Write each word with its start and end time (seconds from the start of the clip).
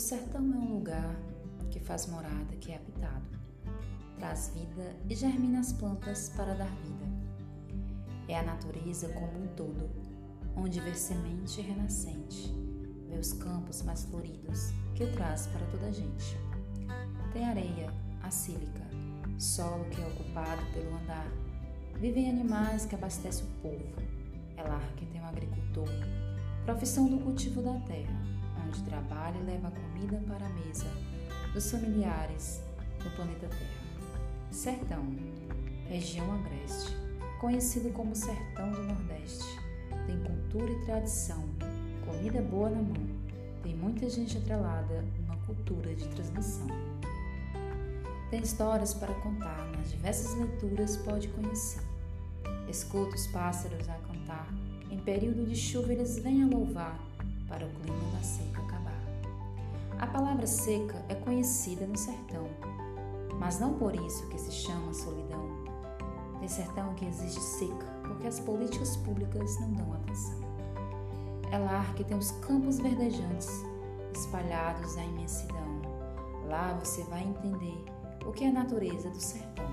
sertão 0.00 0.40
é 0.40 0.56
um 0.56 0.74
lugar 0.74 1.14
que 1.70 1.78
faz 1.78 2.06
morada, 2.06 2.56
que 2.58 2.72
é 2.72 2.76
habitado, 2.76 3.38
traz 4.16 4.50
vida 4.54 4.96
e 5.08 5.14
germina 5.14 5.60
as 5.60 5.72
plantas 5.72 6.30
para 6.30 6.54
dar 6.54 6.70
vida. 6.76 7.04
É 8.26 8.38
a 8.38 8.42
natureza 8.42 9.08
como 9.10 9.44
um 9.44 9.46
todo, 9.48 9.90
onde 10.56 10.80
vê 10.80 10.94
semente 10.94 11.60
renascente, 11.60 12.52
os 13.18 13.34
campos 13.34 13.82
mais 13.82 14.04
floridos 14.04 14.70
que 14.94 15.06
traz 15.08 15.46
para 15.48 15.66
toda 15.66 15.86
a 15.86 15.92
gente. 15.92 16.36
Tem 17.32 17.44
areia, 17.44 17.92
a 18.22 18.30
sílica, 18.30 18.82
solo 19.38 19.84
que 19.90 20.00
é 20.00 20.06
ocupado 20.06 20.62
pelo 20.72 20.96
andar. 20.96 21.30
Vivem 22.00 22.30
animais 22.30 22.86
que 22.86 22.94
abastecem 22.94 23.44
o 23.44 23.60
povo. 23.60 23.84
É 24.56 24.62
lar 24.62 24.92
que 24.96 25.04
tem 25.04 25.20
um 25.20 25.26
agricultor, 25.26 25.88
profissão 26.64 27.06
do 27.06 27.18
cultivo 27.18 27.60
da 27.60 27.78
terra 27.80 28.30
onde 28.70 28.84
trabalha 28.84 29.36
e 29.36 29.42
leva 29.42 29.72
comida 29.72 30.22
para 30.28 30.46
a 30.46 30.48
mesa 30.50 30.86
dos 31.52 31.68
familiares 31.70 32.62
do 33.02 33.10
planeta 33.16 33.48
Terra. 33.48 34.20
Sertão, 34.52 35.04
região 35.88 36.32
agreste, 36.32 36.96
conhecido 37.40 37.90
como 37.92 38.14
Sertão 38.14 38.70
do 38.70 38.82
Nordeste, 38.84 39.58
tem 40.06 40.22
cultura 40.22 40.70
e 40.70 40.84
tradição, 40.84 41.42
comida 42.06 42.40
boa 42.42 42.70
na 42.70 42.80
mão, 42.80 43.08
tem 43.62 43.74
muita 43.74 44.08
gente 44.08 44.38
atrelada 44.38 45.04
uma 45.24 45.36
cultura 45.38 45.92
de 45.92 46.06
transmissão. 46.08 46.68
Tem 48.30 48.40
histórias 48.40 48.94
para 48.94 49.12
contar, 49.14 49.66
nas 49.76 49.90
diversas 49.90 50.32
leituras 50.36 50.96
pode 50.98 51.26
conhecer. 51.28 51.82
Escuta 52.68 53.16
os 53.16 53.26
pássaros 53.26 53.88
a 53.88 53.94
cantar, 53.94 54.46
em 54.88 54.98
período 54.98 55.44
de 55.44 55.56
chuva 55.56 55.92
eles 55.92 56.20
vêm 56.20 56.44
a 56.44 56.46
louvar 56.46 57.09
para 57.50 57.66
o 57.66 57.68
clima 57.68 58.10
da 58.12 58.22
seca 58.22 58.62
acabar. 58.62 59.02
A 59.98 60.06
palavra 60.06 60.46
seca 60.46 61.04
é 61.08 61.16
conhecida 61.16 61.84
no 61.84 61.98
sertão, 61.98 62.46
mas 63.38 63.58
não 63.58 63.74
por 63.74 63.94
isso 63.94 64.26
que 64.28 64.38
se 64.38 64.52
chama 64.52 64.94
solidão. 64.94 65.50
Tem 66.38 66.48
sertão 66.48 66.94
que 66.94 67.04
existe 67.04 67.40
seca, 67.40 67.86
porque 68.06 68.28
as 68.28 68.38
políticas 68.38 68.96
públicas 68.98 69.60
não 69.60 69.72
dão 69.72 69.92
atenção. 69.94 70.40
É 71.50 71.58
lar 71.58 71.92
que 71.94 72.04
tem 72.04 72.16
os 72.16 72.30
campos 72.30 72.78
verdejantes, 72.78 73.50
espalhados 74.14 74.94
na 74.94 75.04
imensidão. 75.04 75.82
Lá 76.46 76.72
você 76.82 77.02
vai 77.04 77.24
entender 77.24 77.84
o 78.24 78.32
que 78.32 78.44
é 78.44 78.48
a 78.48 78.52
natureza 78.52 79.10
do 79.10 79.20
sertão. 79.20 79.68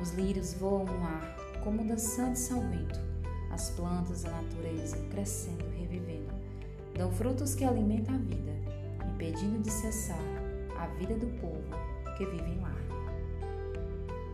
Os 0.00 0.10
lírios 0.10 0.52
voam 0.52 0.84
no 0.84 1.04
ar, 1.04 1.36
como 1.64 1.84
dançantes 1.84 2.52
ao 2.52 2.60
vento, 2.60 3.00
as 3.50 3.70
plantas 3.70 4.22
da 4.24 4.30
natureza 4.30 4.98
crescendo 5.08 5.64
e 5.72 5.80
revivendo 5.80 6.36
dão 6.96 7.10
frutos 7.12 7.54
que 7.54 7.64
alimentam 7.64 8.14
a 8.14 8.18
vida, 8.18 8.52
impedindo 9.12 9.58
de 9.60 9.70
cessar 9.70 10.18
a 10.78 10.86
vida 10.98 11.14
do 11.14 11.26
povo 11.40 11.62
que 12.16 12.24
vive 12.24 12.58
lá. 12.60 12.74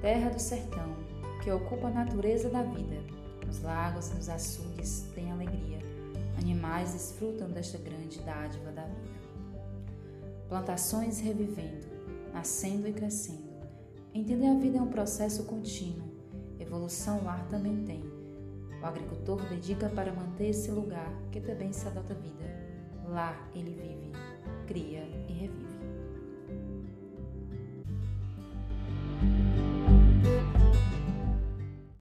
Terra 0.00 0.30
do 0.30 0.40
sertão, 0.40 0.96
que 1.42 1.50
ocupa 1.50 1.86
a 1.86 1.90
natureza 1.90 2.48
da 2.48 2.62
vida, 2.62 2.96
nos 3.46 3.62
lagos 3.62 4.08
e 4.08 4.14
nos 4.14 4.28
açudes 4.28 5.06
tem 5.14 5.30
alegria, 5.30 5.78
animais 6.38 6.92
desfrutam 6.92 7.48
desta 7.48 7.78
grande 7.78 8.20
dádiva 8.20 8.72
da 8.72 8.84
vida. 8.84 9.18
Plantações 10.48 11.20
revivendo, 11.20 11.86
nascendo 12.32 12.88
e 12.88 12.92
crescendo. 12.92 13.48
Entender 14.14 14.46
a 14.46 14.54
vida 14.54 14.78
é 14.78 14.82
um 14.82 14.88
processo 14.88 15.44
contínuo, 15.44 16.08
evolução 16.58 17.22
o 17.24 17.28
ar 17.28 17.46
também 17.48 17.84
tem 17.84 18.17
o 18.80 18.86
agricultor 18.86 19.40
dedica 19.48 19.88
para 19.88 20.12
manter 20.12 20.48
esse 20.48 20.70
lugar 20.70 21.12
que 21.30 21.40
também 21.40 21.72
se 21.72 21.86
adota 21.86 22.14
vida. 22.14 22.44
Lá 23.06 23.48
ele 23.54 23.70
vive. 23.70 24.12